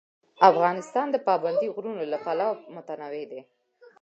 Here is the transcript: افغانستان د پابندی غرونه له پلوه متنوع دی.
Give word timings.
افغانستان 0.49 1.07
د 1.11 1.15
پابندی 1.27 1.67
غرونه 1.75 2.03
له 2.11 2.17
پلوه 2.25 2.61
متنوع 2.75 3.23
دی. 3.31 3.41